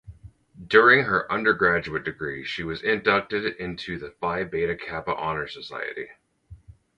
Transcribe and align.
During 0.67 1.03
her 1.03 1.31
undergraduate 1.31 2.03
degree 2.03 2.43
she 2.43 2.63
was 2.63 2.81
inducted 2.81 3.45
into 3.57 3.99
the 3.99 4.09
Phi 4.09 4.43
Beta 4.45 4.75
Kappa 4.75 5.13
honor 5.15 5.47
society. 5.47 6.07